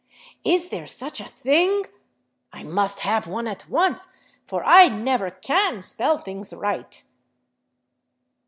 "Is 0.43 0.69
there 0.69 0.87
such 0.87 1.21
a 1.21 1.25
thing? 1.25 1.85
I 2.51 2.63
must 2.63 3.01
have 3.01 3.27
one 3.27 3.45
at 3.45 3.69
once, 3.69 4.11
for 4.47 4.63
I 4.65 4.89
never 4.89 5.29
can 5.29 5.83
spell 5.83 6.17
things 6.17 6.51
right." 6.53 7.03